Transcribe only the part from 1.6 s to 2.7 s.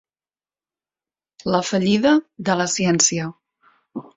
fallida de la